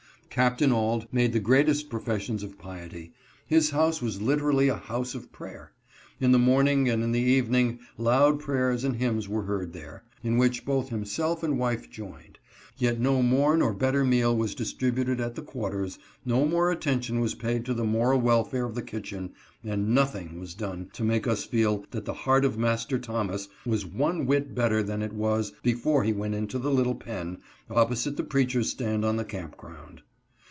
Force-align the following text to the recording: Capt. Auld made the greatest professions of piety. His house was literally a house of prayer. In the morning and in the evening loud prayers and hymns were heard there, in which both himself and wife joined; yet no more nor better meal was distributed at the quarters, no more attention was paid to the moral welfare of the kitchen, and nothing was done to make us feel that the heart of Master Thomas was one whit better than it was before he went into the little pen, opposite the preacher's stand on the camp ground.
Capt. 0.33 0.61
Auld 0.61 1.07
made 1.11 1.33
the 1.33 1.41
greatest 1.41 1.89
professions 1.89 2.41
of 2.41 2.57
piety. 2.57 3.11
His 3.47 3.71
house 3.71 4.01
was 4.01 4.21
literally 4.21 4.69
a 4.69 4.77
house 4.77 5.13
of 5.13 5.29
prayer. 5.33 5.73
In 6.21 6.31
the 6.31 6.39
morning 6.39 6.87
and 6.87 7.03
in 7.03 7.11
the 7.11 7.19
evening 7.19 7.79
loud 7.97 8.39
prayers 8.39 8.85
and 8.85 8.95
hymns 8.95 9.27
were 9.27 9.41
heard 9.41 9.73
there, 9.73 10.05
in 10.23 10.37
which 10.37 10.63
both 10.63 10.87
himself 10.87 11.43
and 11.43 11.59
wife 11.59 11.89
joined; 11.89 12.39
yet 12.77 12.97
no 12.97 13.21
more 13.21 13.57
nor 13.57 13.73
better 13.73 14.05
meal 14.05 14.33
was 14.33 14.55
distributed 14.55 15.19
at 15.19 15.35
the 15.35 15.41
quarters, 15.41 15.99
no 16.23 16.45
more 16.45 16.71
attention 16.71 17.19
was 17.19 17.35
paid 17.35 17.65
to 17.65 17.73
the 17.73 17.83
moral 17.83 18.21
welfare 18.21 18.63
of 18.63 18.73
the 18.73 18.81
kitchen, 18.81 19.31
and 19.65 19.93
nothing 19.93 20.39
was 20.39 20.53
done 20.53 20.89
to 20.93 21.03
make 21.03 21.27
us 21.27 21.43
feel 21.43 21.83
that 21.91 22.05
the 22.05 22.13
heart 22.23 22.45
of 22.45 22.57
Master 22.57 22.97
Thomas 22.97 23.49
was 23.65 23.85
one 23.85 24.25
whit 24.25 24.55
better 24.55 24.81
than 24.81 25.01
it 25.01 25.11
was 25.11 25.51
before 25.61 26.05
he 26.05 26.13
went 26.13 26.35
into 26.35 26.57
the 26.57 26.71
little 26.71 26.95
pen, 26.95 27.39
opposite 27.69 28.15
the 28.15 28.23
preacher's 28.23 28.69
stand 28.69 29.03
on 29.03 29.17
the 29.17 29.25
camp 29.25 29.57
ground. 29.57 30.01